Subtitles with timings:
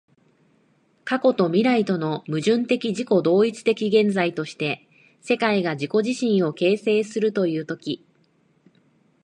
[1.03, 4.87] 過去と未来との矛盾的自己同一的現在として、
[5.21, 8.03] 世界が自己自身を形成するという時